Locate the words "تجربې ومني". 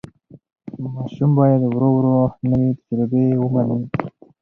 2.83-3.81